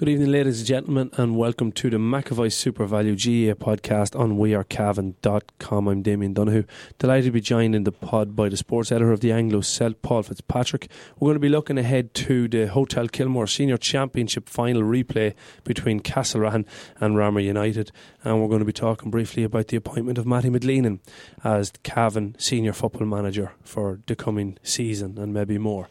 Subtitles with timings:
[0.00, 5.88] Good evening, ladies and gentlemen, and welcome to the McAvoy SuperValu GA podcast on wearecavan.com.
[5.88, 6.64] I'm Damien Donahue.
[6.98, 10.00] Delighted to be joined in the pod by the sports editor of the Anglo Celt,
[10.00, 10.90] Paul Fitzpatrick.
[11.18, 15.34] We're going to be looking ahead to the Hotel Kilmore Senior Championship final replay
[15.64, 16.64] between Castlerahan
[16.98, 17.92] and Ramor United,
[18.24, 21.00] and we're going to be talking briefly about the appointment of Mattie McGleenan
[21.44, 25.90] as Cavan senior football manager for the coming season and maybe more.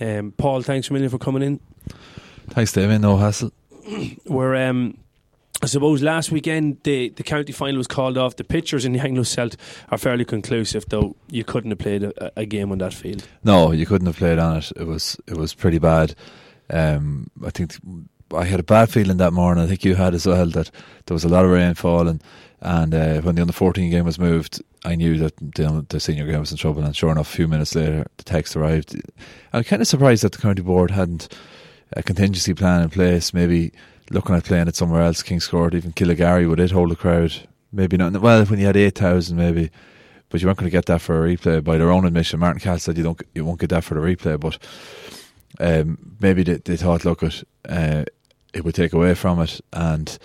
[0.00, 1.60] Um, Paul, thanks a million for coming in.
[2.50, 3.00] Thanks, David.
[3.00, 3.52] No hassle.
[4.26, 4.98] We're, um,
[5.62, 8.36] I suppose last weekend the, the county final was called off.
[8.36, 9.56] The pictures in the Anglo Celt
[9.90, 13.26] are fairly conclusive, though you couldn't have played a, a, game on that field.
[13.44, 14.72] No, you couldn't have played on it.
[14.76, 16.14] It was it was pretty bad.
[16.70, 17.76] Um, I think
[18.34, 19.62] I had a bad feeling that morning.
[19.62, 20.70] I think you had as well that
[21.06, 22.20] there was a lot of rain falling,
[22.60, 26.26] and uh, when the under fourteen game was moved, I knew that the, the, senior
[26.26, 26.82] game was in trouble.
[26.84, 29.00] And sure enough, a few minutes later, the text arrived.
[29.52, 31.28] I'm kind of surprised that the county board hadn't
[31.92, 33.72] a contingency plan in place, maybe
[34.10, 37.32] looking at playing it somewhere else, Kingscourt, even Killygarry, would it hold a crowd?
[37.72, 38.12] Maybe not.
[38.20, 39.70] Well, when you had 8,000, maybe.
[40.28, 42.38] But you weren't going to get that for a replay by their own admission.
[42.38, 44.58] Martin Cass said you don't, you won't get that for the replay, but
[45.58, 48.04] um, maybe they, they, thought, look, it, uh,
[48.54, 50.18] it would take away from it, and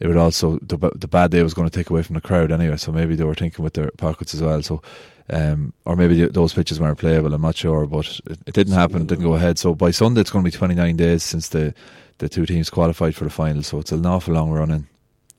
[0.00, 2.50] it would also the, the bad day was going to take away from the crowd
[2.50, 2.76] anyway.
[2.76, 4.60] So maybe they were thinking with their pockets as well.
[4.60, 4.82] So
[5.30, 7.32] um, or maybe those pitches weren't playable.
[7.32, 9.02] I'm not sure, but it, it didn't happen.
[9.02, 9.58] It didn't go ahead.
[9.58, 11.74] So by Sunday, it's going to be 29 days since the
[12.18, 13.62] the two teams qualified for the final.
[13.62, 14.86] So it's an awful long run in.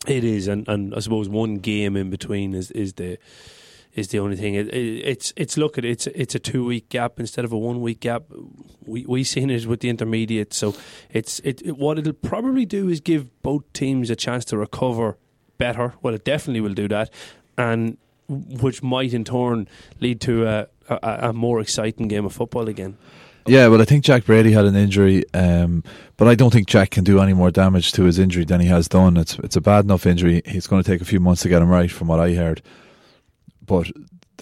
[0.07, 3.17] It is, and, and I suppose one game in between is is the
[3.93, 4.55] is the only thing.
[4.55, 7.57] It, it, it's it's look at it's it's a two week gap instead of a
[7.57, 8.23] one week gap.
[8.85, 10.75] We we seen it with the intermediate, so
[11.09, 15.17] it's it, what it'll probably do is give both teams a chance to recover
[15.57, 15.93] better.
[16.01, 17.09] Well, it definitely will do that,
[17.57, 17.97] and
[18.27, 19.67] which might in turn
[19.99, 22.97] lead to a, a, a, more exciting game of football again.
[23.47, 25.83] Yeah, well, I think Jack Brady had an injury, um,
[26.17, 28.67] but I don't think Jack can do any more damage to his injury than he
[28.67, 29.17] has done.
[29.17, 30.41] It's it's a bad enough injury.
[30.45, 32.63] He's going to take a few months to get him right, from what I heard.
[33.63, 33.91] But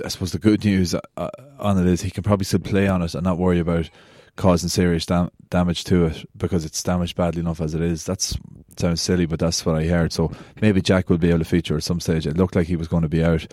[0.03, 1.29] I suppose the good news uh,
[1.59, 3.89] on it is he can probably still play on it and not worry about
[4.35, 8.05] causing serious dam- damage to it because it's damaged badly enough as it is.
[8.05, 8.35] That's
[8.77, 10.11] sounds silly, but that's what I heard.
[10.11, 12.25] So maybe Jack will be able to feature at some stage.
[12.25, 13.45] It looked like he was going to be out.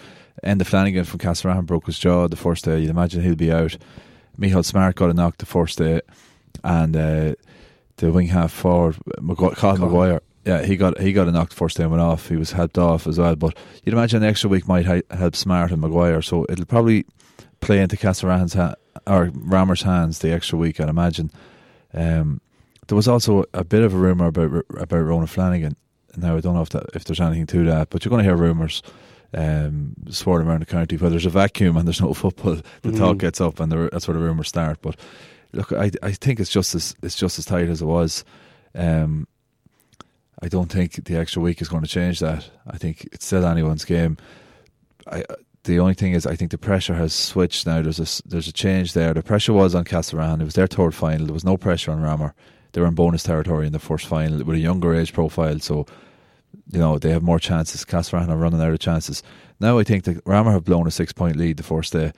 [0.42, 2.80] Enda Flanagan from Castlerahan broke his jaw the first day.
[2.80, 3.76] You'd imagine he'll be out.
[4.38, 6.00] Michael Smart got a knock the first day,
[6.64, 7.34] and uh,
[7.96, 10.22] the wing half forward, Magu- Colin Maguire.
[10.46, 12.26] Yeah, he got he got a knock the first time went off.
[12.30, 13.54] He was helped off as well, but
[13.84, 16.22] you'd imagine an extra week might ha- help Smart and Maguire.
[16.22, 17.04] So it'll probably
[17.60, 20.80] play into Castlerahan's ha- or Ramor's hands the extra week.
[20.80, 21.30] I'd imagine.
[21.92, 22.40] Um,
[22.88, 25.76] there was also a bit of a rumor about about Ronan Flanagan.
[26.16, 28.28] Now I don't know if that, if there's anything to that, but you're going to
[28.28, 28.82] hear rumors
[29.32, 30.96] um, swirling around the county.
[30.96, 32.98] Where there's a vacuum and there's no football, the mm.
[32.98, 34.78] talk gets up, and the, that's where the rumors start.
[34.82, 34.96] But
[35.52, 38.24] look, I I think it's just as it's just as tight as it was.
[38.74, 39.26] Um,
[40.42, 42.50] I don't think the extra week is going to change that.
[42.66, 44.16] I think it's still anyone's game.
[45.06, 45.24] I
[45.64, 47.82] the only thing is, I think the pressure has switched now.
[47.82, 49.12] There's a there's a change there.
[49.12, 50.40] The pressure was on Castlerahan.
[50.40, 51.26] It was their third final.
[51.26, 52.32] There was no pressure on Ramor.
[52.72, 55.86] they were in bonus territory in the first final with a younger age profile, so
[56.72, 57.84] you know they have more chances.
[57.84, 59.22] Castlerahan are running out of chances.
[59.60, 62.12] Now I think that Ramor have blown a six point lead the first day,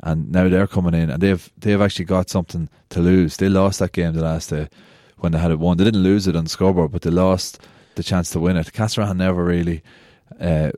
[0.00, 3.36] and now they're coming in and they've they've actually got something to lose.
[3.36, 4.68] They lost that game the last day
[5.18, 5.76] when they had it won.
[5.76, 7.60] They didn't lose it on the scoreboard, but they lost
[7.96, 8.72] the chance to win it.
[8.72, 9.82] Castlerahan never really.
[10.40, 10.70] Uh,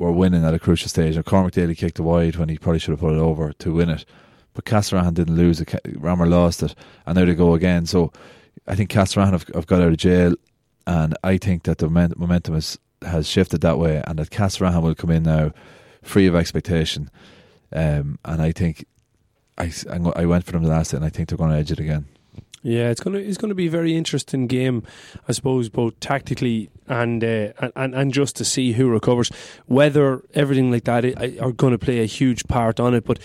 [0.00, 1.14] were winning at a crucial stage.
[1.14, 3.74] And Cormac Daly kicked a wide when he probably should have put it over to
[3.74, 4.04] win it.
[4.54, 5.68] But Castlerahan didn't lose it.
[5.68, 6.74] Ramor lost it,
[7.06, 7.86] and there they go again.
[7.86, 8.10] So
[8.66, 10.34] I think Castlerahan have, have got out of jail,
[10.86, 15.10] and I think that the momentum has shifted that way, and that Castlerahan will come
[15.10, 15.52] in now
[16.02, 17.10] free of expectation.
[17.72, 18.86] Um, and I think
[19.56, 19.70] I,
[20.16, 21.78] I went for them the last day, and I think they're going to edge it
[21.78, 22.06] again.
[22.62, 24.82] Yeah, it's gonna it's gonna be a very interesting game,
[25.26, 29.30] I suppose, both tactically and uh, and and just to see who recovers.
[29.66, 31.04] Whether everything like that
[31.40, 33.18] are going to play a huge part on it, but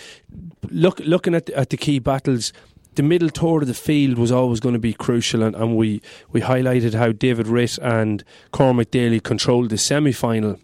[0.70, 2.54] look looking at the, at the key battles.
[2.96, 6.02] The middle third of the field was always going to be crucial, and, and we,
[6.31, 10.58] we highlighted how David Ritt and Cormac Daly controlled the semi final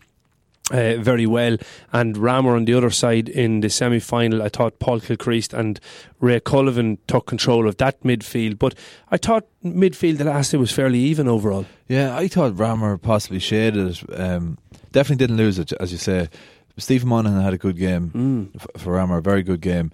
[0.72, 1.58] uh, very well.
[1.94, 5.80] And Ramor on the other side in the semi final, I thought Paul Kilcreast and
[6.20, 8.60] Ray Cullivan took control of that midfield.
[8.60, 8.76] But
[9.10, 11.66] I thought midfield the last day was fairly even overall.
[11.88, 14.20] Yeah, I thought Ramor possibly shaded it.
[14.20, 14.58] Um,
[14.92, 16.30] definitely didn't lose it, as you say.
[16.78, 18.80] Stephen Monaghan had a good game mm.
[18.80, 19.92] for Ramor, a very good game.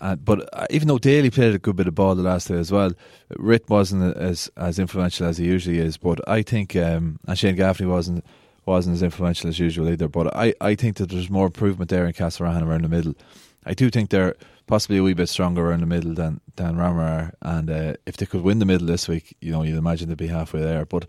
[0.00, 2.54] Uh, but uh, even though Daly played a good bit of ball the last day
[2.54, 2.92] as well,
[3.36, 5.96] Ritt wasn't as as influential as he usually is.
[5.96, 8.24] But I think, um, and Shane Gaffney wasn't
[8.68, 10.08] wasn't as influential as usual either.
[10.08, 13.14] But I, I think that there's more improvement there in Castlerahan around the middle.
[13.64, 14.36] I do think they're
[14.66, 17.34] possibly a wee bit stronger around the middle than than Ramor are.
[17.42, 20.18] And uh, if they could win the middle this week, you know, you'd imagine they'd
[20.18, 20.84] be halfway there.
[20.84, 21.06] But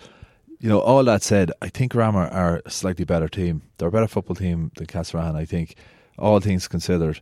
[0.60, 3.62] you know, all that said, I think Ramor are a slightly better team.
[3.78, 5.36] They're a better football team than Castlerahan.
[5.36, 5.76] I think,
[6.18, 7.22] all things considered,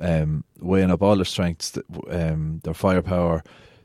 [0.00, 1.78] um, weighing up all their strengths,
[2.10, 3.42] um, their firepower,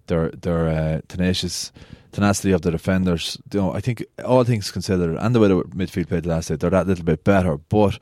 [0.10, 1.72] their their uh, tenacious
[2.12, 3.38] tenacity of the defenders.
[3.54, 6.60] You know, I think all things considered, and the way the midfield played last night,
[6.60, 7.58] they're that little bit better.
[7.58, 7.98] But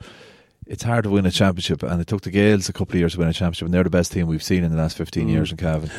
[0.66, 3.12] it's hard to win a championship, and it took the Gaels a couple of years
[3.12, 5.28] to win a championship, and they're the best team we've seen in the last fifteen
[5.28, 5.32] mm.
[5.32, 5.90] years in Cavan.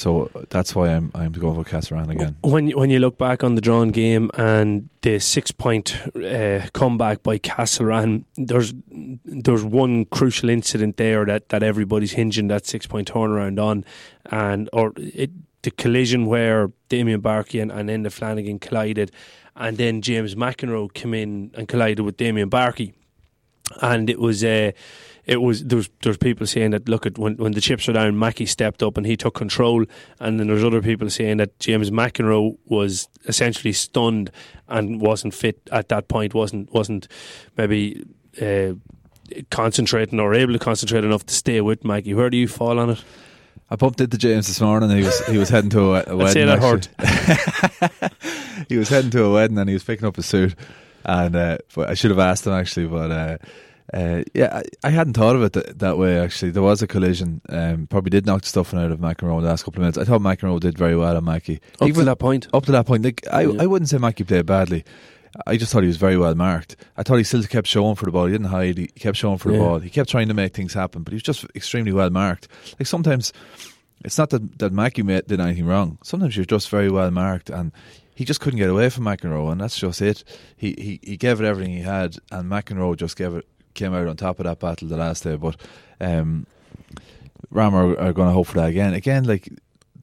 [0.00, 2.36] So that's why I'm I'm going for Castlerahan again.
[2.40, 7.22] When when you look back on the drawn game and the six point uh, comeback
[7.22, 8.72] by Castlerahan, there's
[9.26, 13.84] there's one crucial incident there that, that everybody's hinging that six point turnaround on,
[14.30, 15.32] and or it
[15.64, 19.10] the collision where Damien Barkey and, and Enda Flanagan collided,
[19.54, 22.94] and then James McEnroe came in and collided with Damien Barkey,
[23.82, 24.72] and it was uh,
[25.26, 27.94] it was there was there's people saying that look at when when the chips were
[27.94, 29.84] down, Mackey stepped up and he took control,
[30.18, 34.30] and then there's other people saying that James McEnroe was essentially stunned
[34.68, 37.08] and wasn't fit at that point, wasn't wasn't
[37.56, 38.04] maybe.
[38.40, 38.74] Uh,
[39.50, 42.14] concentrating or able to concentrate enough to stay with Mackey.
[42.14, 43.04] Where do you fall on it?
[43.70, 44.90] I bumped into James this morning.
[44.90, 46.32] He was he was heading to a, a wedding.
[46.32, 46.88] Say that hurt.
[48.68, 50.56] he was heading to a wedding and he was picking up a suit.
[51.04, 53.38] And uh, I should have asked him actually, but uh,
[53.92, 56.18] uh, yeah, I, I, hadn't thought of it th- that way.
[56.18, 57.40] Actually, there was a collision.
[57.48, 59.98] Um, probably did knock the stuffing out of McEnroe in the last couple of minutes.
[59.98, 61.60] I thought McEnroe did very well on Mackey.
[61.80, 62.46] Up Even, to that point.
[62.54, 63.62] Up to that point, like, I yeah.
[63.62, 64.84] I wouldn't say Mackey played badly.
[65.46, 66.76] I just thought he was very well marked.
[66.96, 68.26] I thought he still kept showing for the ball.
[68.26, 68.78] He didn't hide.
[68.78, 69.58] He kept showing for yeah.
[69.58, 69.78] the ball.
[69.78, 72.48] He kept trying to make things happen, but he was just extremely well marked.
[72.78, 73.32] Like sometimes
[74.04, 75.98] it's not that, that Mackey did anything wrong.
[76.02, 77.72] Sometimes you're just very well marked, and
[78.14, 80.24] he just couldn't get away from McEnroe, and that's just it.
[80.56, 84.06] He he, he gave it everything he had, and McEnroe just gave it came out
[84.06, 85.36] on top of that battle the last day.
[85.36, 85.56] But
[86.00, 86.46] um,
[87.52, 88.94] Ramor are, are going to hope for that again.
[88.94, 89.48] Again, like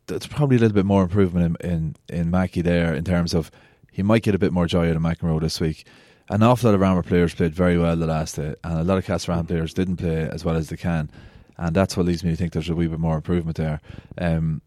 [0.07, 3.51] there's probably a little bit more improvement in in, in Mackey there in terms of
[3.91, 5.85] he might get a bit more joy out of McEnroe this week.
[6.29, 8.97] An awful lot of Ramor players played very well the last day, and a lot
[8.97, 11.09] of Castlerahan players didn't play as well as they can
[11.57, 13.81] and that's what leads me to think there's a wee bit more improvement there.
[14.17, 14.61] Um,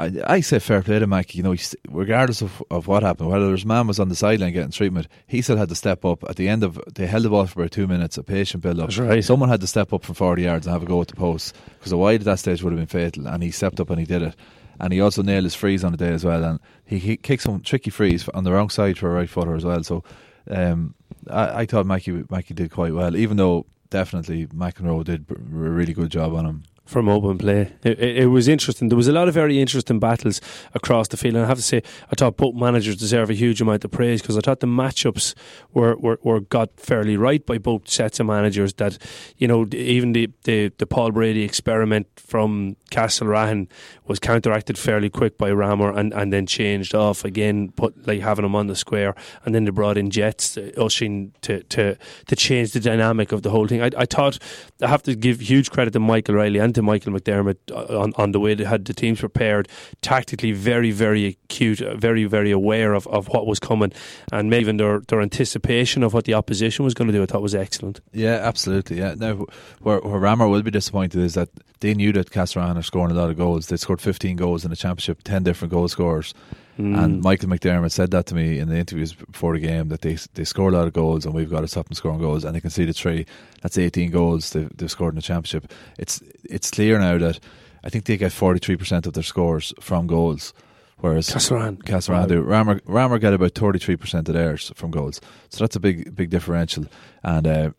[0.00, 1.34] I, I say fair play to Mike.
[1.34, 1.54] You know,
[1.88, 5.42] regardless of, of what happened, whether his man was on the sideline getting treatment, he
[5.42, 6.80] still had to step up at the end of.
[6.94, 8.96] They held the ball for about two minutes, a patient build up.
[8.96, 9.24] Right.
[9.24, 11.56] Someone had to step up from forty yards and have a go at the post
[11.78, 13.98] because a wide at that stage would have been fatal, and he stepped up and
[13.98, 14.36] he did it.
[14.78, 17.42] And he also nailed his frees on the day as well, and he, he kicked
[17.42, 19.84] some tricky frees on the wrong side for a right footer as well.
[19.84, 20.02] So
[20.50, 20.94] um,
[21.28, 25.92] I, I thought Mackey Mackey did quite well, even though definitely McEnroe did a really
[25.92, 27.72] good job on him from open play.
[27.84, 28.88] It, it, it, was interesting.
[28.88, 30.40] There was a lot of very interesting battles
[30.74, 33.60] across the field, and I have to say, I thought both managers deserve a huge
[33.60, 35.34] amount of praise because I thought the matchups
[35.72, 38.74] were, were, were got fairly right by both sets of managers.
[38.74, 38.98] That
[39.38, 43.68] you know, even the the, the Paul Brady experiment from Castle Castlerahan
[44.06, 48.44] was counteracted fairly quick by Ramor, and, and then changed off again, put like having
[48.44, 52.36] him on the square, and then they brought in Jets uh, ushering to to to
[52.36, 53.82] change the dynamic of the whole thing.
[53.82, 54.38] I, I thought
[54.82, 58.12] I have to give huge credit to Michael Riley and to Michael McDermott uh, on,
[58.16, 59.68] on the way they had the teams prepared,
[60.02, 63.92] tactically very, very acute, uh, very, very aware of, of what was coming,
[64.32, 67.26] and maybe even their, their anticipation of what the opposition was going to do, I
[67.26, 68.00] thought was excellent.
[68.12, 68.98] Yeah, absolutely.
[68.98, 69.14] Yeah.
[69.16, 69.46] Now,
[69.80, 71.48] where, where Ramor will be disappointed is that
[71.80, 73.66] they knew that Castlerahan are scoring a lot of goals.
[73.68, 76.34] They scored 15 goals in the championship, 10 different goal scorers.
[76.80, 76.98] Mm.
[76.98, 80.16] And Michael McDermott said that to me in the interviews before the game that they
[80.34, 82.44] they score a lot of goals and we've got to stop them scoring goals.
[82.44, 83.26] And they conceded three.
[83.62, 85.70] That's 18 goals they've, they've scored in the championship.
[85.98, 87.38] It's it's clear now that
[87.84, 90.52] I think they get 43% of their scores from goals.
[90.98, 92.42] Whereas Castlerahan, Castlerahan do.
[92.42, 95.20] Rammer, Ramor get about 33% of theirs from goals.
[95.48, 96.86] So that's a big big differential.
[97.22, 97.70] And uh,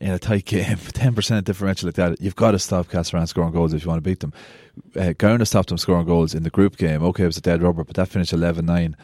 [0.00, 3.52] in a tight game, ten percent differential like that, you've got to stop Castlerahan scoring
[3.52, 4.32] goals if you want to beat them.
[4.96, 7.02] Uh, Gowna stopped them scoring goals in the group game.
[7.04, 8.94] Okay, it was a dead rubber, but that finished 11-9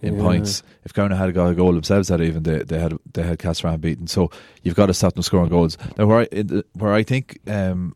[0.00, 0.22] in Yeah.
[0.22, 0.62] points.
[0.84, 3.80] If Gowna had got a goal themselves, that even they, they had they had Castlerahan
[3.80, 4.06] beaten.
[4.06, 4.30] So
[4.62, 5.76] you've got to stop them scoring goals.
[5.98, 7.94] Now where I in the, where I think um,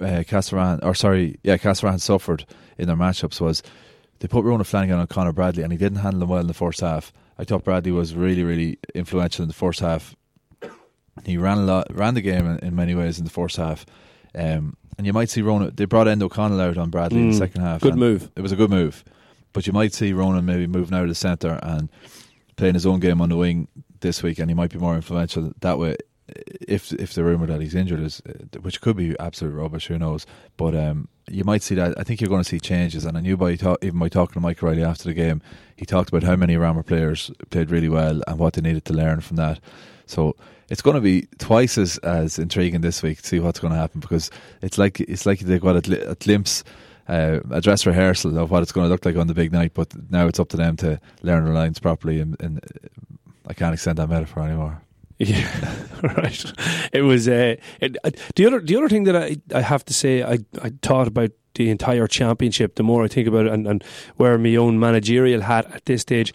[0.00, 2.46] uh, Castlerahan or sorry, yeah, Castlerahan suffered
[2.78, 3.62] in their matchups was
[4.20, 6.54] they put Ronan Flanagan on Conor Bradley and he didn't handle them well in the
[6.54, 7.12] first half.
[7.38, 10.14] I thought Bradley was really really influential in the first half.
[11.24, 13.86] He ran a lot, ran the game in, in many ways in the first half.
[14.34, 15.72] Um, and you might see Ronan.
[15.74, 17.80] They brought Endo O'Connell out on Bradley in the Mm, second half.
[17.80, 18.30] Good move.
[18.36, 19.04] It was a good move,
[19.52, 21.88] but you might see Ronan maybe moving out of the centre and
[22.56, 23.68] playing his own game on the wing
[24.00, 25.96] this week, and he might be more influential that way.
[26.28, 28.20] If if the rumor that he's injured is,
[28.60, 30.26] which could be absolute rubbish, who knows?
[30.56, 31.98] But um, you might see that.
[31.98, 34.34] I think you're going to see changes, and I knew by talk, even by talking
[34.34, 35.40] to Mike Riley after the game,
[35.76, 38.92] he talked about how many Ramor players played really well and what they needed to
[38.92, 39.60] learn from that.
[40.06, 40.34] So
[40.68, 43.78] it's going to be twice as, as intriguing this week to see what's going to
[43.78, 44.30] happen because
[44.62, 46.64] it's like it's like they've got a, a glimpse,
[47.08, 49.72] uh, a dress rehearsal of what it's going to look like on the big night.
[49.74, 52.60] But now it's up to them to learn their lines properly, and, and
[53.46, 54.82] I can't extend that metaphor anymore.
[55.18, 55.48] Yeah,
[56.02, 56.44] right.
[56.92, 59.94] It was uh, it, uh, the other the other thing that I I have to
[59.94, 62.74] say I I thought about the entire championship.
[62.74, 63.84] The more I think about it, and, and
[64.18, 66.34] wear my own managerial hat at this stage,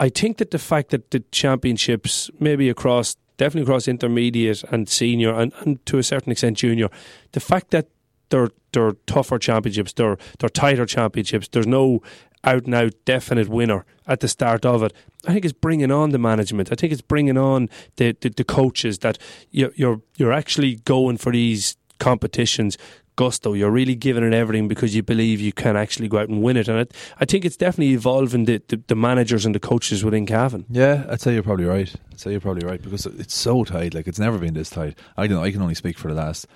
[0.00, 5.34] I think that the fact that the championships, maybe across definitely across intermediate and senior,
[5.34, 6.88] and, and to a certain extent junior,
[7.32, 7.88] the fact that
[8.28, 11.48] they're they're tougher championships, they're they're tighter championships.
[11.48, 12.02] There's no
[12.44, 14.92] out and out definite winner at the start of it.
[15.26, 16.70] I think it's bringing on the management.
[16.70, 19.18] I think it's bringing on the the, the coaches that
[19.50, 22.78] you're, you're you're actually going for these competitions.
[23.16, 26.42] Gusto, you're really giving it everything because you believe you can actually go out and
[26.42, 29.60] win it, and it, I think it's definitely evolving the, the, the managers and the
[29.60, 30.64] coaches within Cavan.
[30.70, 31.94] Yeah, I'd say you're probably right.
[32.10, 33.92] I'd say you're probably right because it's so tight.
[33.94, 34.98] Like it's never been this tight.
[35.16, 35.36] I don't.
[35.38, 36.46] know, I can only speak for the last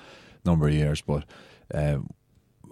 [0.44, 1.24] number of years, but
[1.74, 2.08] um,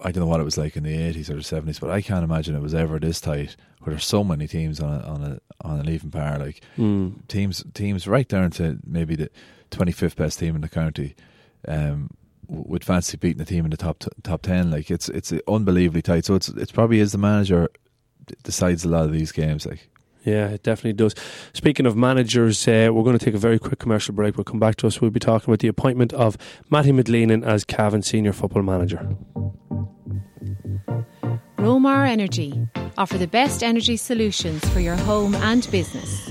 [0.02, 1.78] I don't know what it was like in the eighties or the seventies.
[1.78, 3.56] But I can't imagine it was ever this tight.
[3.80, 6.38] Where there's so many teams on a, on a on an even par.
[6.38, 7.26] Like Mm.
[7.28, 9.28] teams teams right down to maybe the
[9.70, 11.14] 25th best team in the county
[11.66, 12.08] um
[12.46, 15.32] w- would fancy beating the team in the top t- top 10 like it's it's
[15.48, 17.68] unbelievably tight so it's it's probably is the manager
[18.42, 19.90] decides a lot of these games like
[20.24, 21.14] Yeah, it definitely does.
[21.52, 24.38] Speaking of managers, uh, we're going to take a very quick commercial break.
[24.38, 24.98] We'll come back to us.
[24.98, 26.38] We'll be talking about the appointment of
[26.70, 29.06] Mattie McGleenan as Cavan senior football manager.
[31.58, 36.30] Romar Energy offer the best energy solutions for your home and business.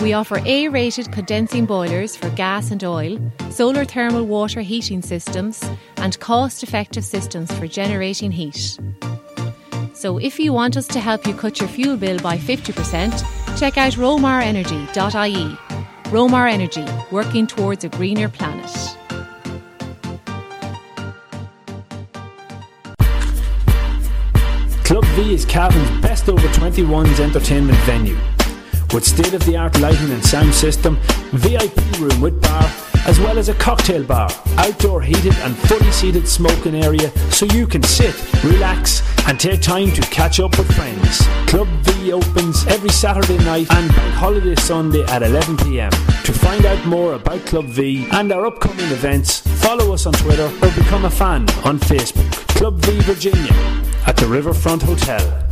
[0.00, 3.18] We offer A rated condensing boilers for gas and oil,
[3.50, 5.62] solar thermal water heating systems,
[5.96, 8.78] and cost effective systems for generating heat.
[9.94, 13.76] So if you want us to help you cut your fuel bill by 50%, check
[13.76, 15.58] out romarenergy.ie.
[16.12, 18.70] Romar Energy, working towards a greener planet.
[24.84, 28.16] Club V is Cavan's best over 21s entertainment venue.
[28.94, 30.98] With state of the art lighting and sound system,
[31.32, 32.72] VIP room with bar,
[33.06, 37.66] as well as a cocktail bar, outdoor heated and fully seated smoking area so you
[37.66, 41.26] can sit, relax, and take time to catch up with friends.
[41.46, 45.90] Club V opens every Saturday night and Bank Holiday Sunday at 11pm.
[46.24, 50.46] To find out more about Club V and our upcoming events, follow us on Twitter
[50.62, 52.30] or become a fan on Facebook.
[52.56, 53.52] Club V Virginia
[54.06, 55.47] at the Riverfront Hotel.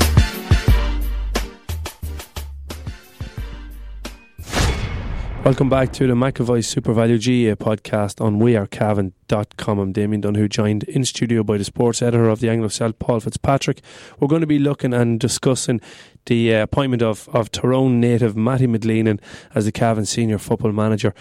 [5.46, 9.78] Welcome back to the McAvoy SuperValu GA podcast on wearecavan.com.
[9.78, 13.20] I'm Damien Dunn, joined in studio by the sports editor of the Anglo Celt, Paul
[13.20, 13.80] Fitzpatrick.
[14.18, 15.80] We're going to be looking and discussing
[16.24, 19.20] the uh, appointment of, of Tyrone native Mattie McGleenan
[19.54, 21.14] as the Cavan senior football manager.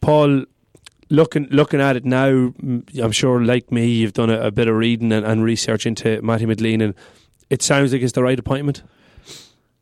[0.00, 0.46] Paul,
[1.08, 4.66] looking looking at it now, mm, I'm sure, like me, you've done a, a bit
[4.66, 6.96] of reading and, and research into Mattie McGleenan.
[7.48, 8.82] It sounds like it's the right appointment.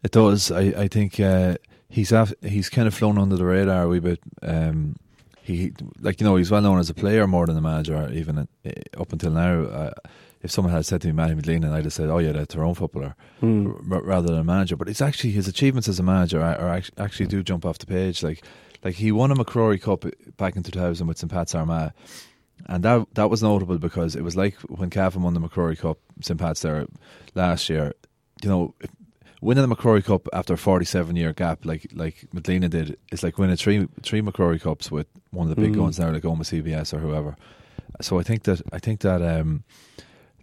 [0.03, 1.57] it does I I think uh,
[1.97, 4.97] he's af- he's kind of flown under the radar a wee bit um
[5.43, 8.39] he like you know he's well known as a player more than a manager even
[8.39, 8.71] uh,
[9.03, 9.93] up until now uh,
[10.43, 12.55] if someone had said to me Mattie McGleenan and I'd have said oh yeah that's
[12.57, 13.93] our own footballer Mm.
[13.93, 14.77] r- rather than a manager.
[14.77, 17.77] But it's actually his achievements as a manager are, are act- actually do jump off
[17.79, 18.23] the page.
[18.23, 18.43] Like
[18.85, 20.05] like he won a MacRory Cup
[20.39, 21.93] back in 2000 with St Pat's Armagh.
[22.67, 25.99] And that that was notable because it was like when Cavan won the MacRory Cup,
[26.23, 26.87] St Pat's there
[27.35, 27.93] last year.
[28.43, 28.75] You know,
[29.41, 33.39] winning the MacRory Cup after a 47 year gap, like like McGleenan did, is like
[33.39, 35.77] winning three three MacRory Cups with one of the big Mm.
[35.77, 37.37] guns now, like Omagh CBS or whoever.
[38.01, 39.65] So I think that I think that um,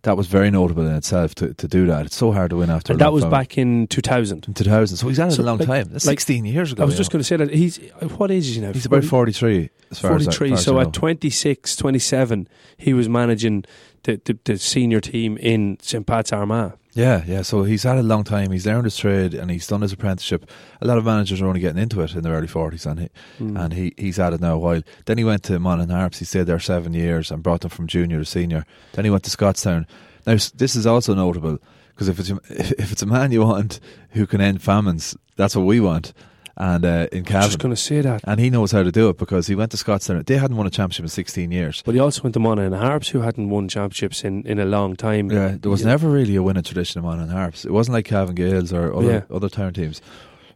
[0.03, 2.05] that was very notable in itself to, to do that.
[2.07, 2.91] It's so hard to win after.
[2.91, 4.45] And that was back in 2000.
[4.49, 4.97] In 2000.
[4.97, 5.87] So he's had it So, a long like- time.
[5.91, 6.83] That's like- 16 years ago.
[6.83, 7.13] I was just know.
[7.13, 7.77] going to say that he's
[8.17, 8.73] what age is he now?
[8.73, 9.69] He's about 43.
[9.91, 10.49] As far as I- 43.
[10.49, 10.87] far as so I know.
[10.89, 12.47] at 26, 27,
[12.77, 13.63] he was managing
[14.03, 16.05] the, the, the senior team in St.
[16.05, 16.73] Pat's Armagh.
[16.95, 17.41] Yeah, yeah.
[17.41, 18.51] So he's had a long time.
[18.51, 20.49] He's learned his trade and he's done his apprenticeship.
[20.79, 23.09] A lot of managers are only getting into it in their early forties, and he
[23.39, 23.59] Mm.
[23.59, 24.81] and he he's had it now a while.
[25.05, 26.19] Then he went to Monaghan Harps.
[26.19, 28.63] He stayed there seven years and brought them from junior to senior.
[28.93, 29.87] Then he went to Scotstown.
[30.27, 31.57] Now this is also notable
[31.95, 33.79] because if it's if it's a man you want
[34.11, 36.13] who can end famines, that's what we want.
[36.55, 38.21] And uh, in I was Cavan, just going to say that.
[38.25, 40.23] and he knows how to do it because he went to Scotstown.
[40.23, 41.81] They hadn't won a championship in sixteen years.
[41.83, 44.95] But he also went to Monaghan Harps, who hadn't won championships in, in a long
[44.95, 45.31] time.
[45.31, 45.87] Yeah, there was Yeah.
[45.87, 47.65] never really a winning tradition of Monaghan Harps.
[47.65, 49.21] It wasn't like Cavan Gaels or other Yeah.
[49.35, 49.99] other town teams.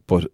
[0.05, 0.31] But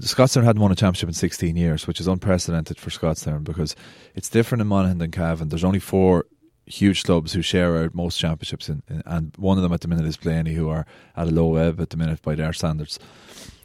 [0.00, 3.76] Scotstown hadn't won a championship in 16 years, which is unprecedented for Scotstown because
[4.14, 5.48] it's different in Monaghan than Cavan.
[5.48, 6.26] There's only four
[6.66, 9.88] huge clubs who share out most championships, in, in, and one of them at the
[9.88, 10.84] minute is Blaney, who are
[11.16, 12.98] at a low ebb at the minute by their standards.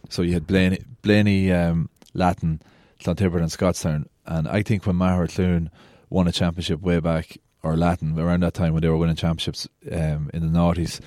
[0.10, 2.62] So you had Blaney, Blaney um, Latton,
[3.02, 4.06] Clontibret, and Scotstown.
[4.26, 5.70] And I think when Magheracloone
[6.10, 9.68] won a championship way back, or Latton, around that time when they were winning championships
[9.92, 11.00] um, in the noughties,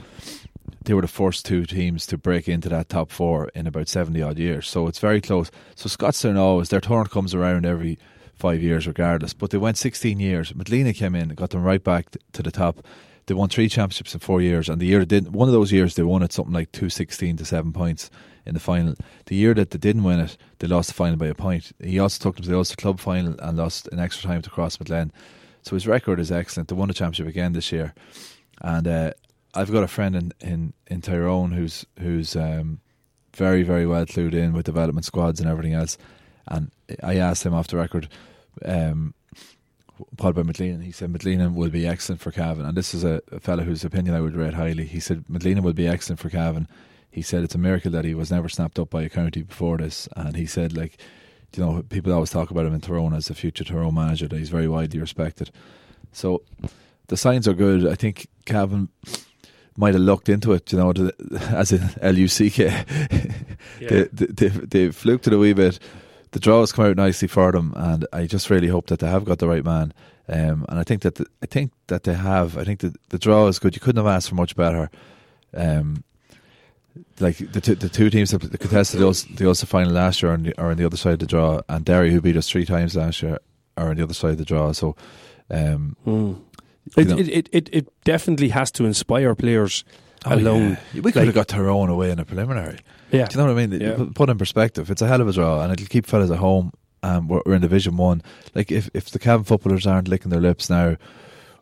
[0.85, 4.23] they were the first two teams to break into that top four in about 70
[4.23, 4.69] odd years.
[4.69, 5.51] So it's very close.
[5.75, 7.99] So Scotstown always, their turn comes around every
[8.35, 9.33] five years regardless.
[9.33, 10.53] But they went 16 years.
[10.53, 12.85] McGleenan came in, got them right back to the top.
[13.27, 14.69] They won three championships in four years.
[14.69, 17.45] And the year didn't, one of those years they won it something like 216 to
[17.45, 18.11] seven points
[18.47, 18.95] in the final.
[19.27, 21.73] The year that they didn't win it, they lost the final by a point.
[21.83, 24.51] He also took them to the Ulster Club final and lost in extra time to
[24.51, 25.11] Crossmaglen.
[25.63, 26.69] So his record is excellent.
[26.69, 27.93] They won the championship again this year.
[28.63, 29.11] And uh,
[29.55, 32.81] I've got a friend in, in, in Tyrone who's who's um,
[33.35, 35.99] very very well clued in with development squads and everything else.
[36.47, 36.71] And
[37.03, 38.09] I asked him off the record,
[38.65, 39.15] um,
[40.19, 40.85] what about McGleenan?
[40.85, 42.67] He said McGleenan will be excellent for Cavan.
[42.67, 44.85] And this is a, a fellow whose opinion I would rate highly.
[44.85, 46.69] He said McGleenan will be excellent for Cavan.
[47.17, 49.79] He said it's a miracle that he was never snapped up by a county before
[49.79, 50.07] this.
[50.17, 50.99] And he said like,
[51.57, 54.29] you know, people always talk about him in Tyrone as a future Tyrone manager.
[54.29, 55.51] That he's very widely respected.
[56.13, 56.43] So
[57.07, 57.87] the signs are good.
[57.87, 58.91] I think Cavan
[59.79, 61.11] might have looked into it, you know, to,
[61.49, 62.85] as in L U C K.
[63.81, 65.79] They, they, they, they fluked it a wee bit.
[66.33, 69.09] The draw has come out nicely for them, and I just really hope that they
[69.09, 69.93] have got the right man.
[70.29, 72.59] Um, and I think that the, I think that they have.
[72.59, 73.75] I think that the draw is good.
[73.75, 74.91] You couldn't have asked for much better.
[75.55, 76.05] Um,
[77.21, 80.31] like the two, the two teams that contested the Ulster, the Ulster final last year
[80.31, 82.37] are on, the, are on the other side of the draw, and Derry, who beat
[82.37, 83.39] us three times last year,
[83.77, 84.73] are on the other side of the draw.
[84.73, 84.97] So,
[85.51, 86.41] um, Mm.
[86.97, 89.85] It, know- it, it, it, it definitely has to inspire players
[90.25, 90.73] alone.
[90.77, 91.01] Oh, yeah.
[91.01, 92.79] we could Like- have got Tyrone away in a preliminary.
[93.11, 93.27] Yeah.
[93.27, 93.81] Do you know what I mean?
[93.81, 93.95] Yeah.
[93.97, 96.39] Put- Put in perspective, it's a hell of a draw, and it'll keep fellas at
[96.39, 96.73] home.
[97.03, 98.23] Um, we're, we're in Division One.
[98.55, 100.97] Like if if the Cavan footballers aren't licking their lips now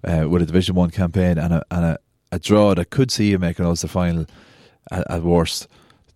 [0.05, 1.99] uh, with a Division One campaign and a and a,
[2.33, 4.27] a draw that could see you making us the final
[5.11, 5.68] at, worst,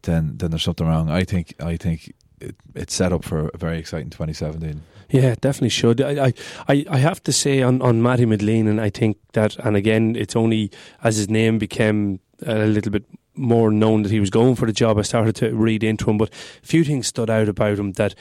[0.02, 1.10] then then there's something wrong.
[1.10, 4.82] I think I think it, it's set up for a very exciting 2017.
[5.10, 6.00] Yeah, definitely should.
[6.02, 6.34] I,
[6.68, 10.14] I, I- have to say on, on Mattie McGleenan, and I think that, and again,
[10.16, 10.70] it's only
[11.02, 14.72] as his name became a little bit more known that he was going for the
[14.72, 16.18] job, I started to read into him.
[16.18, 16.30] But
[16.62, 17.92] a few things stood out about him.
[17.92, 18.14] That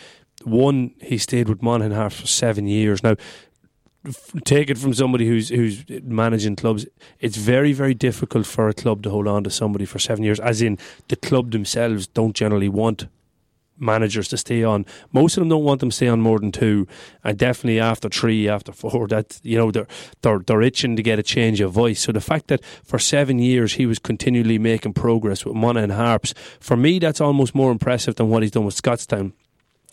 [0.45, 3.03] one, he stayed with Monaghan for seven years.
[3.03, 3.15] Now,
[4.45, 6.85] take it from somebody who's who's managing clubs.
[7.19, 10.39] It's very very difficult for a club to hold on to somebody for seven years.
[10.39, 13.07] As in, the club themselves don't generally want
[13.79, 14.85] managers to stay on.
[15.11, 16.87] Most of them don't want them to stay on more than two,
[17.23, 19.87] and definitely after three, after four, that you know they're
[20.21, 22.01] they're they're itching to get a change of voice.
[22.01, 26.33] So the fact that for seven years he was continually making progress with Monaghan Harps,
[26.59, 29.33] for me that's almost more impressive than what he's done with Scotstown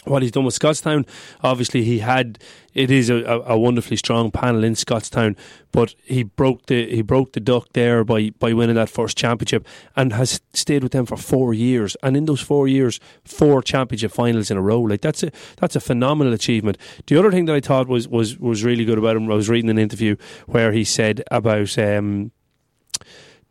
[0.04, 1.06] what he's done with Scotstown,
[1.42, 2.38] obviously he had
[2.74, 5.36] it is a, a, wonderfully strong panel in Scotstown,
[5.70, 9.66] but he broke the he broke the duck there by by winning that first championship
[9.94, 11.96] and has stayed with them for four years.
[12.02, 14.80] And in those four years, four championship finals in a row.
[14.80, 16.78] Like that's a that's a phenomenal achievement.
[17.06, 19.48] The other thing that I thought was was was really good about him, I was
[19.48, 22.32] reading an interview where he said about um,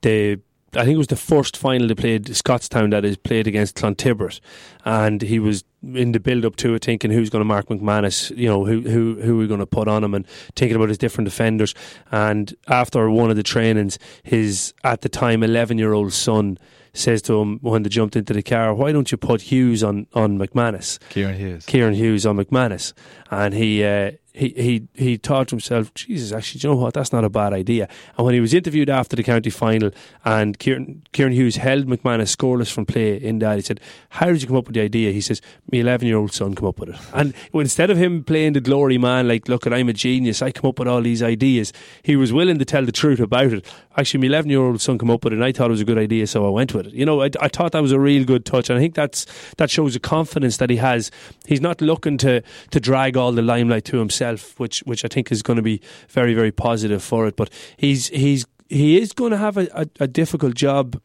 [0.02, 0.40] the
[0.76, 4.40] I think it was the first final they played Scotstown that is played against Clontibret,
[4.86, 8.36] and he was in the build up to it thinking who's going to mark McManus,
[8.36, 10.90] you know who who who are we going to put on him, and thinking about
[10.90, 11.76] his different defenders.
[12.12, 16.58] And after one of the trainings, his at the time eleven year old son
[16.94, 20.08] says to him when they jumped into the car, "Why don't you put Hughes on
[20.14, 21.66] on McManus?" Kieran Hughes.
[21.66, 22.94] Kieran Hughes on McManus,
[23.30, 26.94] and he uh, he he he thought to himself, "Jesus, actually, you know what?
[26.96, 29.92] That's not a bad idea." And when he was interviewed after the county final,
[30.26, 34.42] and Kieran Kieran Hughes held McManus scoreless from play in that, he said, "How did
[34.42, 35.12] you come up with the idea.
[35.12, 35.42] He says,
[35.72, 39.28] "My eleven-year-old son come up with it." And instead of him playing the glory man,
[39.28, 40.42] like, "Look, I'm a genius.
[40.42, 43.54] I come up with all these ideas," he was willing to tell the truth about
[43.54, 43.66] it.
[43.98, 46.00] Actually, my eleven-year-old son come up with it, and I thought it was a good
[46.00, 46.94] idea, so I went with it.
[46.94, 49.28] You know, I, I thought that was a real good touch, and I think that's
[49.58, 51.12] that shows the confidence that he has.
[51.46, 52.42] He's not looking to
[52.72, 54.23] to drag all the limelight to himself,
[54.58, 57.36] which which I think is going to be very very positive for it.
[57.36, 61.00] But he's he's he is going to have a, a, a difficult job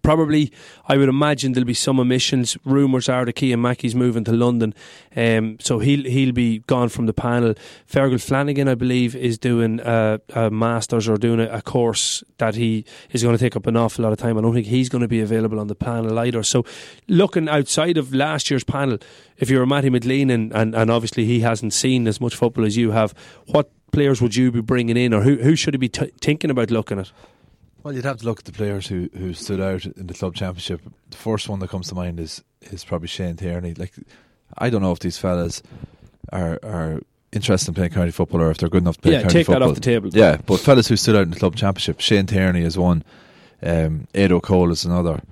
[0.00, 0.50] Probably,
[0.88, 2.56] I would imagine there'll be some omissions.
[2.64, 4.74] Rumours are that Cian Mackey's moving to London,
[5.14, 7.54] um, so he'll he'll be gone from the panel.
[7.86, 12.54] Fergal Flanagan, I believe, is doing a, a masters or doing a, a, course that
[12.54, 14.38] he is going to take up an awful lot of time.
[14.38, 16.42] I don't think he's going to be available on the panel either.
[16.42, 16.64] So,
[17.06, 18.98] looking outside of last year's panel,
[19.36, 22.64] if you're a Mattie McGleenan and, and, and obviously he hasn't seen as much football
[22.64, 23.14] as you have,
[23.46, 26.50] what players would you be bringing in, or who who should he be t- thinking
[26.50, 27.12] about looking at?
[27.82, 30.34] Well, you'd have to look at the players who, who stood out in the club
[30.34, 30.80] championship.
[31.10, 33.74] The first one that comes to mind is is probably Shane Tierney.
[33.74, 33.92] Like,
[34.56, 35.62] I don't know if these fellas
[36.32, 37.00] are are
[37.32, 39.46] interested in playing county football or if they're good enough to play yeah, county take
[39.46, 39.60] football.
[39.60, 40.10] that off the table.
[40.12, 43.02] Yeah, but fellas who stood out in the club championship, Shane Tierney is one,
[43.62, 45.22] um, Edo Cole is another,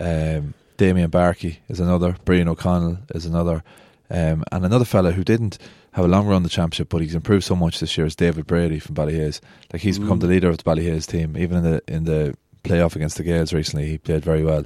[0.00, 3.64] um, Damien Barkey is another, Brian O'Connell is another,
[4.10, 5.58] um, and another fella who didn't
[5.92, 8.06] have a long run in the championship, but he's improved so much this year.
[8.06, 9.40] Is David Brady from Ballyhaise?
[9.72, 10.02] Like he's mm.
[10.02, 11.36] become the leader of the Ballyhaise team.
[11.36, 14.64] Even in the in the playoff against the Gaels recently, he played very well.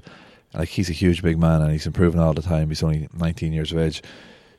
[0.54, 2.68] Like he's a huge big man, and he's improving all the time.
[2.68, 4.02] He's only 19 years of age.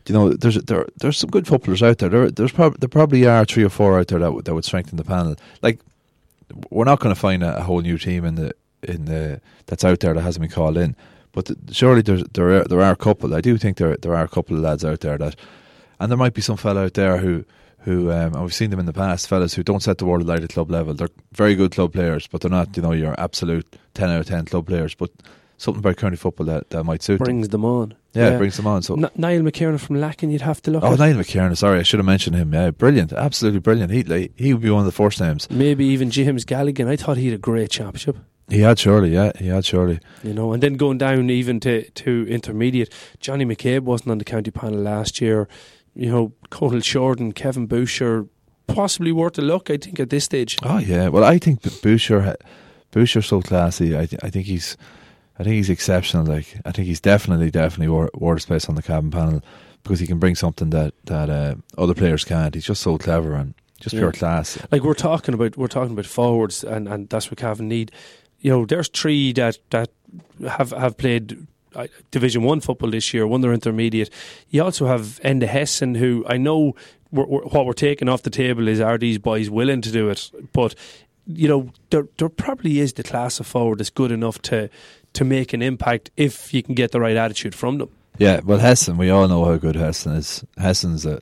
[0.03, 2.09] Do You know, there's there there's some good footballers out there.
[2.09, 4.65] There there's prob- there probably are three or four out there that w- that would
[4.65, 5.35] strengthen the panel.
[5.61, 5.79] Like
[6.69, 9.83] we're not going to find a, a, whole new team in the in the that's
[9.83, 10.95] out there that hasn't been called in.
[11.35, 13.35] But surely there's, there are, there are a couple.
[13.35, 15.35] I do think there there are a couple of lads out there that
[15.99, 17.45] and there might be some fella out there who
[17.79, 20.23] who um, and we've seen them in the past, fellas who don't set the world
[20.23, 20.93] alight at club level.
[20.93, 24.25] They're very good club players, but they're not, you know, your absolute ten out of
[24.27, 24.95] ten club players.
[24.95, 25.11] But
[25.57, 27.25] something about county football that, that might suit them.
[27.25, 27.95] brings them, them on.
[28.13, 28.81] Yeah, yeah, brings them on.
[28.81, 30.83] So N- Niall McKiernan from Lacken, you'd have to look.
[30.83, 30.99] Oh, at.
[30.99, 31.57] Niall McKiernan.
[31.57, 32.53] Sorry, I should have mentioned him.
[32.53, 33.91] Yeah, brilliant, absolutely brilliant.
[33.91, 35.49] He like, he would be one of the first names.
[35.51, 36.87] Maybe even James Galligan.
[36.87, 38.17] I thought he had a great championship.
[38.47, 39.99] He had surely, yeah, he had surely.
[40.23, 44.25] You know, and then going down even to, to intermediate, Johnny McCabe wasn't on the
[44.25, 45.47] county panel last year
[45.95, 48.27] you know, Cotal Shorten, Kevin Boucher,
[48.67, 49.69] possibly worth a look.
[49.69, 50.58] I think at this stage.
[50.62, 52.36] Oh yeah, well I think Boucher,
[52.91, 53.97] Boucher's so classy.
[53.97, 54.77] I th- I think he's,
[55.39, 56.25] I think he's exceptional.
[56.25, 59.41] Like I think he's definitely definitely worth, worth space on the Cavan panel
[59.84, 62.53] because he can bring something that that uh, other players can't.
[62.53, 64.01] He's just so clever and just yeah.
[64.01, 64.58] pure class.
[64.71, 67.91] Like we're talking about, we're talking about forwards, and, and that's what Cavan need.
[68.45, 69.89] You know, there's three that that
[70.47, 74.12] have have played uh, Division One football this year, won their intermediate.
[74.51, 76.75] You also have Enda Hessen, who I know
[77.12, 80.10] we're, we're, what we're taking off the table is are these boys willing to do
[80.10, 80.29] it?
[80.53, 80.75] But
[81.25, 84.69] you know, there there probably is the class of forward that's good enough to
[85.13, 87.89] to make an impact if you can get the right attitude from them.
[88.19, 90.45] Yeah, well, Hessen, we all know how good Hessen is.
[90.60, 91.19] Hessen's a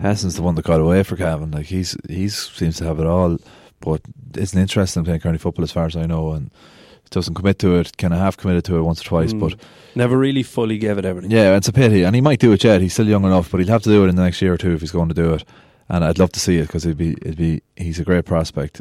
[0.00, 1.52] Hessen's the one that got away for Cavan.
[1.52, 3.38] Like he's he's seems to have it all,
[3.82, 4.00] but
[4.36, 6.50] isn't interested in playing county football as far as I know, and
[7.12, 9.40] doesn't commit to it, kind of half committed to it once or twice, mm.
[9.40, 9.54] but
[9.94, 11.30] never really fully gave it everything.
[11.30, 12.80] Yeah, it's a pity, and he might do it yet.
[12.80, 14.58] He's still young enough, but he'll have to do it in the next year or
[14.58, 15.44] two if he's going to do it.
[15.88, 18.80] And I'd love to see it because it'd be it'd be he's a great prospect.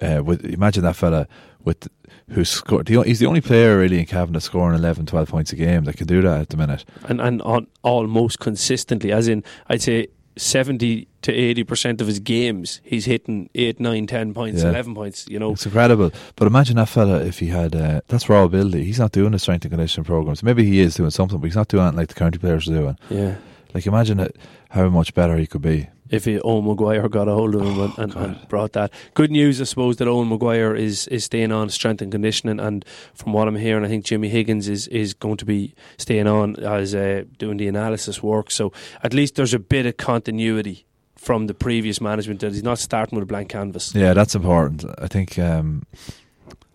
[0.00, 1.26] Uh, with imagine that fella
[1.64, 1.88] with
[2.30, 2.88] who scored.
[2.88, 5.96] He's the only player really in Cavan that's scoring 11, 12 points a game that
[5.96, 9.12] can do that at the minute, and and on almost consistently.
[9.12, 14.34] As in, I'd say 70 to 80% of his games, he's hitting 8, 9, 10
[14.34, 14.70] points, yeah.
[14.70, 15.52] 11 points, you know.
[15.52, 16.10] It's incredible.
[16.36, 18.84] But imagine that fella if he had, uh, that's raw ability.
[18.84, 20.42] He's not doing the strength and conditioning programs.
[20.42, 22.72] Maybe he is doing something, but he's not doing it like the county players are
[22.72, 22.98] doing.
[23.10, 23.36] Yeah.
[23.74, 24.28] Like imagine
[24.70, 27.80] how much better he could be if he, Owen Maguire got a hold of him
[27.80, 28.92] oh, and, and, brought that.
[29.14, 32.84] Good news, I suppose, that Owen Maguire is, is staying on strength and conditioning, and
[33.14, 36.56] from what I'm hearing, I think Jimmy Higgins is, is going to be staying on
[36.56, 38.50] as uh, doing the analysis work.
[38.50, 38.72] So
[39.02, 40.84] at least there's a bit of continuity
[41.16, 43.94] from the previous management that he's not starting with a blank canvas.
[43.94, 44.84] Yeah, that's important.
[44.98, 45.86] I think, um,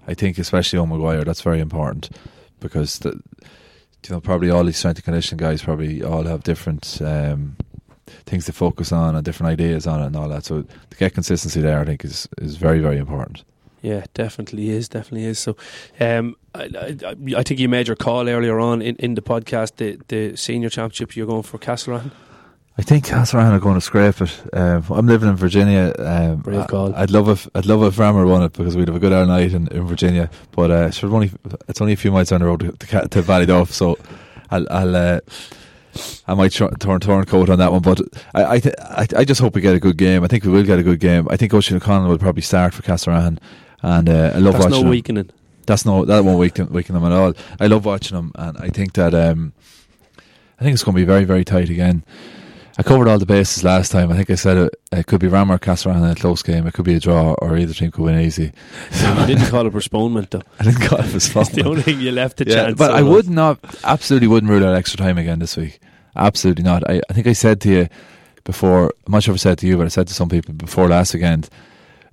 [0.08, 2.10] I think especially Owen Maguire, that's very important
[2.60, 3.22] because the,
[4.08, 7.00] you know probably all these strength and conditioning guys probably all have different.
[7.02, 7.58] Um,
[8.28, 10.46] things to focus on and different ideas on it and all that.
[10.46, 13.44] So to get consistency there, I think is is very very important.
[13.82, 15.40] Yeah, definitely is, definitely is.
[15.40, 15.56] So,
[16.00, 19.76] um, I, I, I, think you made your call earlier on in, in the podcast.
[19.78, 22.12] The the senior championship, you're going for Castlerahan.
[22.80, 24.40] I think Castlerahan are going to scrape it.
[24.54, 25.96] Um, I'm living in Virginia.
[25.98, 26.94] Um, Brave call.
[26.94, 29.14] I, would love if I'd love if Ramor won it because we'd have a good
[29.14, 30.30] hour night in, in Virginia.
[30.52, 31.32] But uh, sure, only
[31.68, 33.98] it's only a few miles down the road to, to, to Ballyduff, so
[34.52, 35.20] I'll, I'll uh,
[36.28, 38.02] I might tr- turn turncoat on that one, but
[38.34, 40.24] I I, th- I, I just hope we get a good game.
[40.24, 41.28] I think we will get a good game.
[41.30, 43.38] I think Oisin O'Connell will probably start for Castlerahan,
[43.82, 44.84] and uh, I love That's watching.
[44.84, 45.30] no weakening.
[45.66, 47.34] that's no that won't weaken weaken them at all.
[47.60, 49.54] I love watching them, and I think that um,
[50.60, 52.04] I think it's going to be very very tight again.
[52.80, 54.12] I covered all the bases last time.
[54.12, 56.68] I think I said it, it could be Ramor or Castlerahan in a close game.
[56.68, 58.52] It could be a draw, or either team could win easy.
[58.92, 60.44] you didn't call it postponement, though.
[60.60, 61.48] I didn't call it postponement.
[61.54, 62.78] It's the only thing you left the yeah, chance.
[62.78, 65.80] but so I would not, absolutely wouldn't rule out extra time again this week.
[66.18, 66.90] Absolutely not.
[66.90, 67.88] I, I think I said to you
[68.44, 70.54] before, I'm not sure if I said to you, but I said to some people
[70.54, 71.50] before last weekend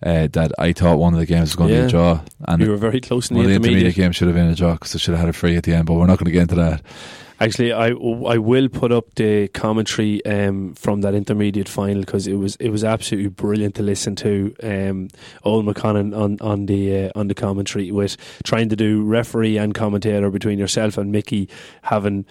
[0.03, 2.21] uh, that I thought one of the games was going to be a draw.
[2.47, 3.97] And You were very close in one the of the intermediate intermediate.
[3.97, 5.73] games should have been a draw because they should have had a free at the
[5.75, 6.83] end, but we're not going to get into that.
[7.41, 12.35] Actually, I, I will put up the commentary um, from that intermediate final because it
[12.35, 14.55] was it was absolutely brilliant to listen to.
[14.63, 15.09] Um,
[15.45, 19.75] Owen McConnon on on the uh, on the commentary with trying to do referee and
[19.75, 21.49] commentator between yourself and Mickey
[21.83, 22.25] having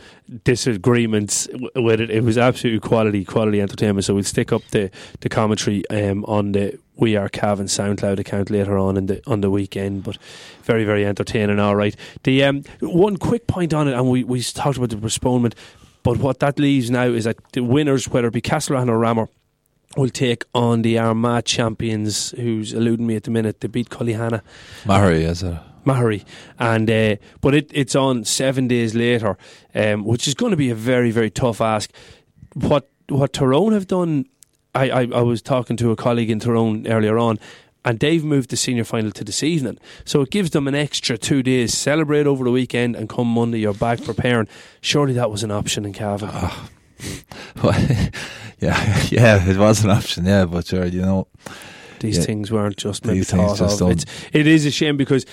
[0.45, 2.09] disagreements with it.
[2.09, 4.05] It was absolutely quality quality entertainment.
[4.05, 4.89] So we'll stick up the
[5.19, 9.41] the commentary um, on the We Are Cavan SoundCloud account later on in the on
[9.41, 10.03] the weekend.
[10.03, 10.17] But
[10.63, 11.59] very very entertaining.
[11.59, 11.95] All right.
[12.23, 15.55] The um, one quick point on it, and we we talked about the postponement.
[16.03, 19.29] But what that leaves now is that the winners, whether it be Castlerahan or Ramor,
[19.95, 23.61] will take on the Armagh champions, who's eluding me at the minute.
[23.61, 24.41] They beat Cullyhanna.
[24.83, 25.57] Maghery, is it?
[25.85, 26.23] Maghery,
[26.59, 29.37] and uh, but it, it's on seven days later,
[29.75, 31.91] um, which is going to be a very very tough ask.
[32.53, 34.25] What what Tyrone have done,
[34.75, 37.39] I, I, I was talking to a colleague in Tyrone earlier on,
[37.85, 41.17] and they've moved the senior final to this evening, so it gives them an extra
[41.17, 41.73] two days.
[41.77, 44.47] Celebrate over the weekend, and come Monday you're back preparing.
[44.81, 46.29] Surely that was an option in Cavan.
[46.31, 46.69] Ah.
[48.59, 51.27] yeah, yeah, it was an option, yeah, but sure, you know,
[51.99, 52.23] These Yeah.
[52.23, 53.91] things weren't just maybe thought just of.
[53.91, 55.25] It's, it is a shame because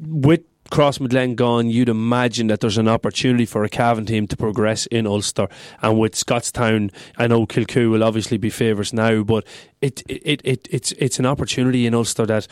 [0.00, 4.86] with Crossmaglen gone, you'd imagine that there's an opportunity for a Cavan team to progress
[4.86, 5.48] in Ulster.
[5.82, 9.46] And with Scotstown, I know Kilcoo will obviously be favourites now, but
[9.80, 12.46] it, it, it, it's, it's an opportunity in Ulster that,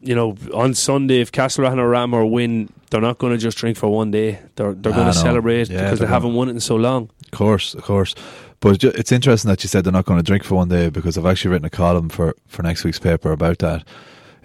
[0.00, 3.76] you know, on Sunday, if Castlerahan or Ramor win, they're not going to just drink
[3.76, 4.38] for one day.
[4.56, 5.12] They're, they're going no.
[5.12, 7.10] to celebrate Yeah, because they haven't won it in so long.
[7.24, 8.14] Of course, of course.
[8.60, 11.18] But it's interesting that you said they're not going to drink for one day because
[11.18, 13.84] I've actually written a column for, for next week's paper about that.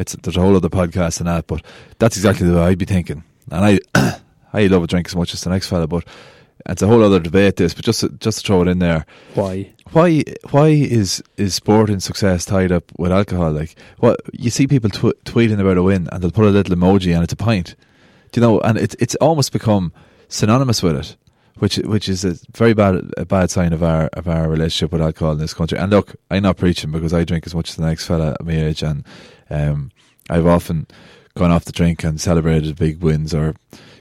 [0.01, 1.63] It's there's a whole other podcast and that, but
[1.99, 3.23] that's exactly the way I'd be thinking.
[3.51, 4.19] And I
[4.53, 6.05] I love a drink as much as the next fella, but
[6.65, 7.55] it's a whole other debate.
[7.55, 9.71] This, but just to, just to throw it in there, Why?
[9.91, 13.51] why why is is sporting success tied up with alcohol?
[13.51, 16.75] Like what you see people tw- tweeting about a win and they'll put a little
[16.75, 17.75] emoji and it's a pint,
[18.31, 19.91] Do you know, and it's it's almost become
[20.29, 21.15] synonymous with it,
[21.59, 25.01] which which is a very bad a bad sign of our of our relationship with
[25.01, 25.77] alcohol in this country.
[25.77, 28.45] And look, I'm not preaching because I drink as much as the next fella at
[28.45, 29.03] my age, and
[29.51, 29.91] um,
[30.29, 30.87] I've often
[31.37, 33.55] gone off the drink and celebrated big wins or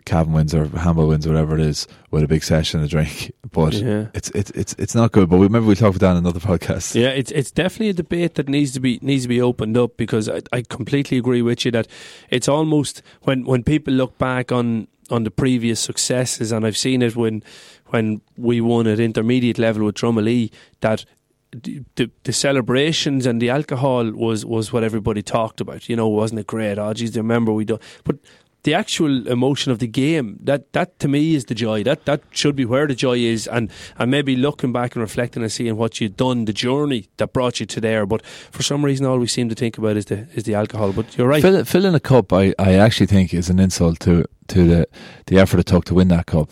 [0.04, 3.32] Cavan wins or handball wins, whatever it is, with a big session of drink.
[3.52, 4.06] But Yeah.
[4.14, 5.28] it's it's it's it's not good.
[5.28, 6.94] But we, maybe we'll talk about that in another podcast.
[6.94, 9.96] Yeah, it's it's definitely a debate that needs to be needs to be opened up
[9.96, 11.88] because I, I completely agree with you that
[12.30, 17.02] it's almost when when people look back on on the previous successes and I've seen
[17.02, 17.42] it when
[17.86, 21.04] when we won at intermediate level with Drumalee that
[21.52, 25.88] the, the, celebrations and the alcohol was was what everybody talked about.
[25.88, 26.78] You know, wasn't it great?
[26.78, 28.16] Oh, geez, remember we do, but
[28.62, 32.22] the actual emotion of the game that that to me is the joy that that
[32.30, 35.76] should be where the joy is and and maybe looking back and reflecting and seeing
[35.76, 39.18] what you've done the journey that brought you to there but for some reason all
[39.18, 41.94] we seem to think about is the is the alcohol but you're right Fill, filling
[41.94, 44.88] a cup, I, I actually think is an insult to to the
[45.26, 46.50] the effort it took to win that cup.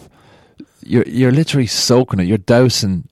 [0.81, 2.25] You're you're literally soaking it.
[2.25, 3.08] You're dousing.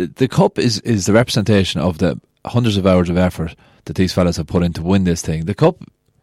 [0.00, 3.96] The, the cup is is the representation of the hundreds of hours of effort that
[3.96, 5.44] these fellas have put in to win this thing.
[5.44, 5.76] The cup,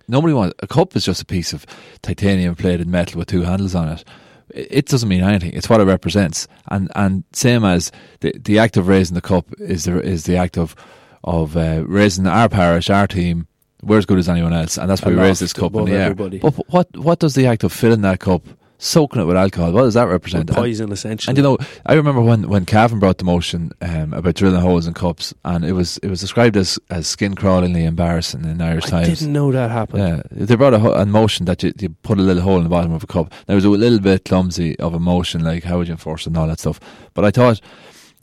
[0.07, 1.63] nobody wants a cup is just a piece of
[2.01, 4.03] titanium plated metal with two handles on it.
[4.49, 5.53] It doesn't mean anything.
[5.53, 9.45] It's what it represents, and and same as the the act of raising the cup
[9.59, 10.75] is the is the act of
[11.23, 13.45] of uh, raising our parish, our team.
[13.83, 15.91] We're as good as anyone else, and that's why we raise this cup in the
[15.91, 16.01] air.
[16.01, 16.39] everybody.
[16.39, 18.41] But what what does the act of filling that cup,
[18.79, 20.49] soaking it with alcohol, what does that represent?
[20.49, 24.13] And- poison essentially and you know, I remember when when Cavan brought the motion um,
[24.13, 27.85] about drilling holes in cups, and it was it was described as as skin crawlingly
[27.85, 29.07] embarrassing in Irish I Times.
[29.07, 31.89] I didn't know that happened Yeah, they brought a, ho- a motion that you, you
[31.89, 33.33] put a little hole in the bottom of a cup.
[33.47, 36.27] There was a little bit clumsy of a motion, like how would you enforce it
[36.29, 36.79] and all that stuff.
[37.13, 37.61] But I thought,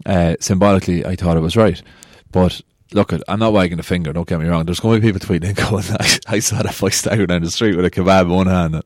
[0.07, 1.83] uh, symbolically, I thought it was right.
[2.31, 2.61] But
[2.93, 4.13] look, at, I'm not wagging the finger.
[4.13, 4.65] Don't get me wrong.
[4.67, 7.43] There's going to be people tweeting and going, I, I saw that boy stagger down
[7.43, 8.83] the street with a kebab in one hand.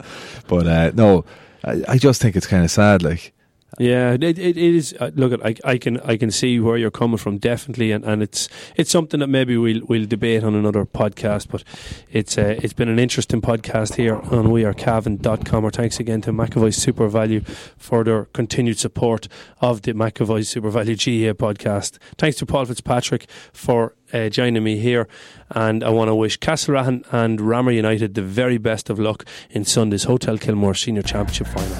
[0.46, 1.24] But uh, no,
[1.68, 3.02] I, I just think it's kind of sad.
[3.02, 3.34] Like,
[3.78, 4.94] Yeah, it, it, it is.
[4.98, 8.22] Uh, look, I, I can I can see where you're coming from, definitely, and, and
[8.22, 11.48] it's it's something that maybe we'll we'll debate on another podcast.
[11.50, 11.64] But
[12.10, 15.64] it's uh, it's been an interesting podcast here on wearecavan.com.
[15.64, 19.28] Our thanks again to McAvoy SuperValu for their continued support
[19.60, 21.98] of the McAvoy SuperValu GA podcast.
[22.16, 25.08] Thanks to Paul Fitzpatrick for uh, joining me here,
[25.50, 29.64] and I want to wish Castlerahan and Ramor United the very best of luck in
[29.64, 31.76] Sunday's Hotel Kilmore Senior Championship final.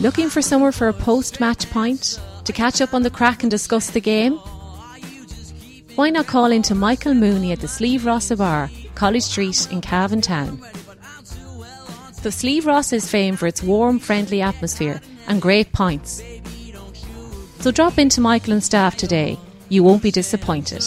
[0.00, 2.20] Looking for somewhere for a post match pint?
[2.44, 4.34] To catch up on the crack and discuss the game?
[5.96, 10.20] Why not call into Michael Mooney at the Sleeve Rossa Bar, College Street in Cavan
[10.20, 10.62] Town?
[12.22, 16.22] The Sleeve Ross is famed for its warm, friendly atmosphere and great pints.
[17.60, 19.38] So drop into Michael and staff today.
[19.70, 20.82] You won't be disappointed.